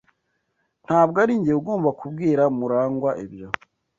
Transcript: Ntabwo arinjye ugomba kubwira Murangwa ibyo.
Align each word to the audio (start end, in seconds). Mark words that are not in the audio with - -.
Ntabwo 0.85 1.17
arinjye 1.23 1.51
ugomba 1.59 1.89
kubwira 1.99 2.43
Murangwa 2.57 3.11
ibyo. 3.25 3.47